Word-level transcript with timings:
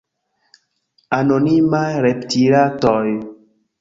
anonimaj 1.17 1.93
retpiratoj 2.07 3.07